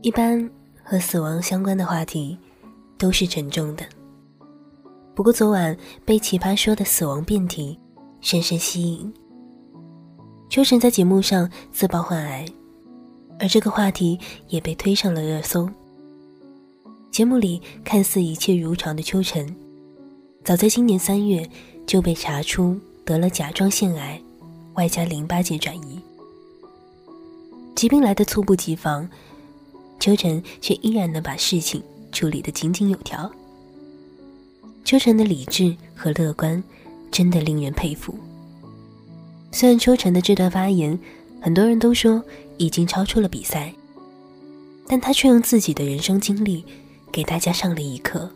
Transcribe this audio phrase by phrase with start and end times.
[0.00, 0.48] 一般
[0.84, 2.38] 和死亡相关的话题
[2.96, 3.84] 都是沉重的。
[5.14, 7.76] 不过昨晚被奇葩说的死亡辩题
[8.20, 9.12] 深深吸引，
[10.48, 12.46] 秋晨在节目上自曝患癌，
[13.40, 14.16] 而这个话题
[14.46, 15.68] 也被推上了热搜。
[17.10, 19.52] 节目里看似一切如常的秋晨，
[20.44, 21.44] 早在今年三月
[21.84, 24.22] 就被查出得了甲状腺癌，
[24.74, 26.00] 外加淋巴结转移。
[27.74, 29.08] 疾病来的猝不及防，
[29.98, 33.30] 秋晨却依然能把事情处理得井井有条。
[34.84, 36.62] 秋晨的理智和乐观，
[37.10, 38.18] 真的令人佩服。
[39.52, 40.98] 虽然秋晨的这段发言，
[41.40, 42.22] 很多人都说
[42.56, 43.72] 已经超出了比赛，
[44.86, 46.64] 但他却用自己的人生经历，
[47.12, 48.30] 给大家上了一课。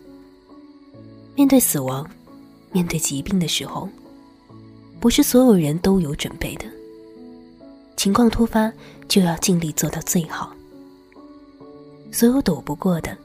[1.34, 2.06] 面对死亡，
[2.70, 3.88] 面对疾病的时候，
[5.00, 6.66] 不是所有人都有准备的。
[7.96, 8.70] 情况突发，
[9.08, 10.54] 就要尽力做到最好。
[12.12, 13.16] 所有躲不过的，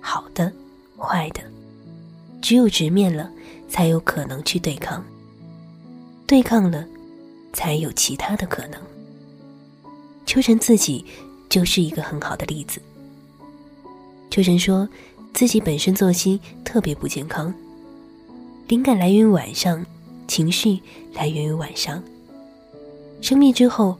[0.00, 0.52] 好的，
[0.96, 1.40] 坏的。
[2.42, 3.28] 只有直面了，
[3.68, 5.02] 才有可能去对抗；
[6.26, 6.86] 对抗了，
[7.52, 8.80] 才有其他的可能。
[10.26, 11.04] 秋晨自己
[11.48, 12.80] 就是一个很好的例子。
[14.30, 14.86] 秋晨说
[15.32, 17.52] 自己本身作息特别不健康，
[18.68, 19.84] 灵感来源于晚上，
[20.28, 20.78] 情绪
[21.14, 22.02] 来源于晚上。
[23.22, 23.98] 生病之后，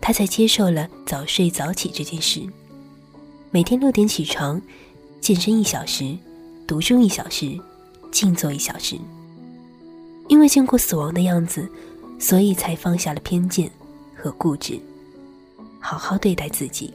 [0.00, 2.42] 他才接受了早睡早起这件事，
[3.50, 4.60] 每天六点起床，
[5.20, 6.14] 健身一小时，
[6.66, 7.58] 读书一小时。
[8.10, 8.98] 静坐一小时，
[10.28, 11.68] 因为见过死亡的样子，
[12.18, 13.70] 所以才放下了偏见
[14.16, 14.80] 和固执，
[15.78, 16.92] 好好对待自己。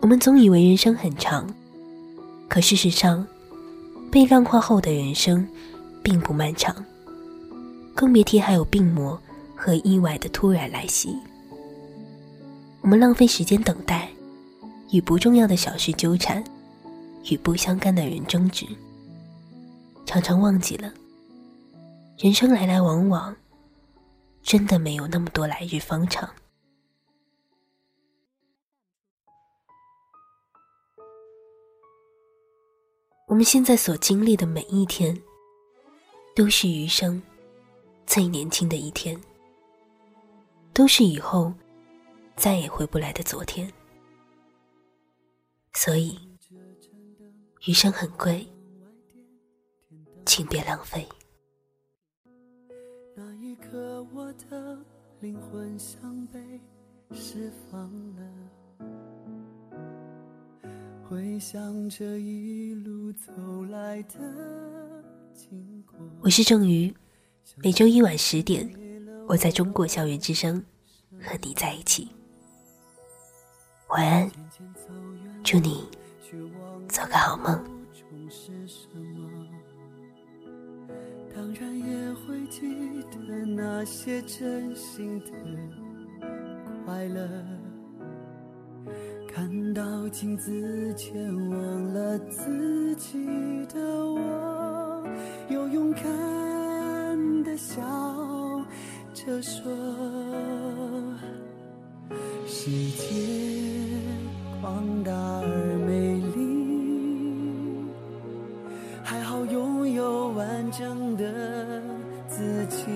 [0.00, 1.52] 我们总以为人生很长，
[2.48, 3.26] 可事实上，
[4.08, 5.46] 被量化后的人生
[6.00, 6.74] 并不漫长，
[7.92, 9.20] 更别提还有病魔
[9.56, 11.16] 和意外的突然来袭。
[12.82, 14.08] 我们浪费时间等待，
[14.94, 16.42] 与不重要的小事纠缠，
[17.28, 18.64] 与不相干的人争执。
[20.06, 20.94] 常常忘记了，
[22.16, 23.34] 人生来来往往，
[24.40, 26.32] 真的没有那么多来日方长。
[33.26, 35.20] 我们现在所经历的每一天，
[36.36, 37.20] 都是余生
[38.06, 39.20] 最年轻的一天，
[40.72, 41.52] 都是以后
[42.36, 43.68] 再也回不来的昨天。
[45.74, 46.18] 所以，
[47.66, 48.46] 余生很贵。
[50.26, 51.06] 请别浪费。
[53.14, 54.78] 那一刻，我的
[55.20, 56.40] 灵魂像被
[57.12, 58.22] 释放了。
[61.06, 63.30] 回想这一路走
[63.64, 65.98] 来的经过。
[66.22, 66.92] 我是郑瑜，
[67.56, 68.66] 每周一晚十点，
[69.28, 70.64] 我在中国校园之声
[71.20, 72.08] 和你在一起。
[73.94, 74.28] 晚安，
[75.44, 75.88] 祝你
[76.88, 77.64] 做个好梦。
[81.32, 82.60] 当然也会记
[83.12, 85.30] 得那些真心的
[86.84, 87.28] 快乐，
[89.32, 93.24] 看到镜子前忘了自己
[93.66, 95.08] 的我，
[95.48, 97.80] 又勇敢的笑
[99.12, 99.62] 着说，
[102.44, 103.43] 世界
[104.64, 107.84] 广大而美丽，
[109.02, 111.14] 还好拥有完整。
[111.18, 111.82] 的
[112.26, 112.86] 自己，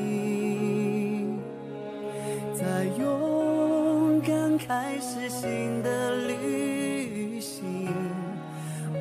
[2.55, 7.87] 在勇敢开始新的旅行，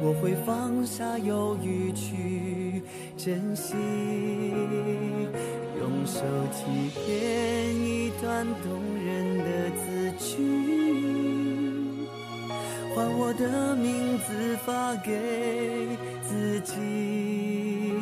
[0.03, 2.83] 我会放下犹豫去
[3.15, 3.75] 珍惜，
[5.79, 6.19] 用手
[6.51, 8.69] 机编一段动
[9.05, 10.06] 人的字
[13.27, 15.11] 我的名字发给
[16.23, 17.93] 自己。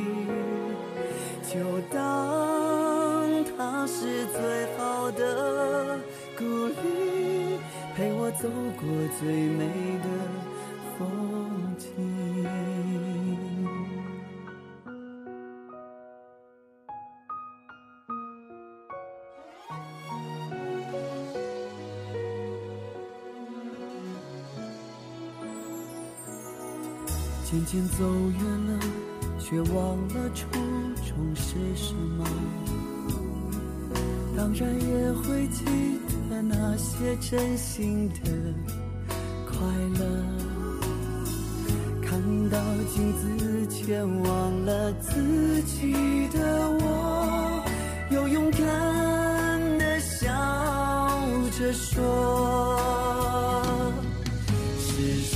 [1.50, 1.58] 就
[1.92, 5.98] 当它是最好的
[6.38, 7.58] 鼓励，
[7.96, 8.48] 陪我走
[8.78, 8.88] 过
[9.20, 9.66] 最美
[10.04, 10.10] 的
[10.96, 11.35] 风
[27.48, 28.80] 渐渐走远了，
[29.40, 30.46] 却忘了初
[31.06, 31.36] 衷。
[31.36, 32.26] 是什么？
[34.36, 35.64] 当然也会记
[36.30, 38.32] 得那些真心的
[39.46, 39.56] 快
[40.00, 40.06] 乐。
[42.02, 42.20] 看
[42.50, 42.58] 到
[42.94, 47.64] 镜子前忘了自己的我，
[48.10, 48.60] 又勇敢
[49.78, 50.28] 的笑
[51.58, 52.76] 着说：
[54.80, 54.92] 世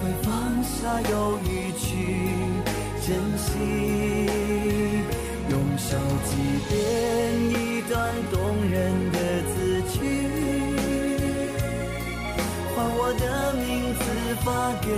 [0.00, 0.30] 会放
[0.62, 1.84] 下犹豫去
[3.06, 3.46] 珍惜，
[5.50, 5.88] 用手
[6.24, 6.30] 机
[6.68, 6.72] 编
[7.50, 7.52] 一
[7.88, 7.92] 段
[8.30, 8.34] 动
[8.70, 8.74] 人
[9.12, 9.16] 的
[9.52, 9.54] 字
[9.92, 9.96] 句，
[12.74, 13.22] 换我的
[13.54, 13.62] 名
[13.94, 14.02] 字
[14.44, 14.46] 发
[14.80, 14.88] 给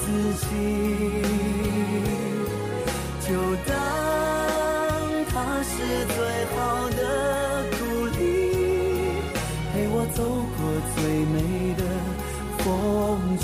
[0.00, 0.02] 自
[0.40, 0.44] 己，
[3.26, 3.30] 就
[3.66, 3.70] 当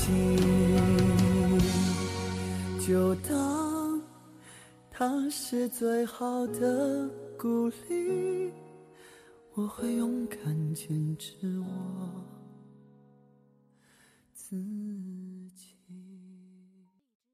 [0.09, 1.59] 你，
[2.87, 4.03] 就当
[4.91, 7.09] 它是最好的
[7.39, 8.53] 鼓励，
[9.55, 11.67] 我会勇敢坚持我
[14.35, 14.57] 自
[15.55, 15.78] 己。